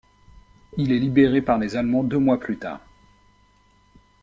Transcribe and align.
Il 0.79 0.91
est 0.91 0.97
libéré 0.97 1.43
par 1.43 1.59
les 1.59 1.75
Allemands 1.75 2.01
deux 2.03 2.17
mois 2.17 2.39
plus 2.39 2.57
tard. 2.57 2.81